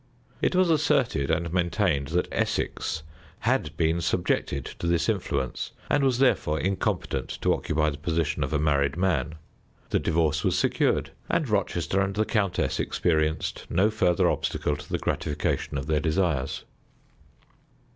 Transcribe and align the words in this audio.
It 0.41 0.55
was 0.55 0.71
asserted 0.71 1.29
and 1.29 1.53
maintained 1.53 2.07
that 2.07 2.27
Essex 2.31 3.03
had 3.41 3.77
been 3.77 4.01
subjected 4.01 4.65
to 4.79 4.87
this 4.87 5.07
influence, 5.07 5.73
and 5.91 6.03
was 6.03 6.17
therefore 6.17 6.59
incompetent 6.59 7.37
to 7.43 7.53
occupy 7.53 7.91
the 7.91 7.99
position 7.99 8.43
of 8.43 8.51
a 8.51 8.57
married 8.57 8.97
man. 8.97 9.35
The 9.91 9.99
divorce 9.99 10.43
was 10.43 10.57
secured, 10.57 11.11
and 11.29 11.47
Rochester 11.47 12.01
and 12.01 12.15
the 12.15 12.25
countess 12.25 12.79
experienced 12.79 13.67
no 13.69 13.91
farther 13.91 14.27
obstacle 14.27 14.75
to 14.75 14.89
the 14.91 14.97
gratification 14.97 15.77
of 15.77 15.85
their 15.85 15.99
desires. 15.99 16.63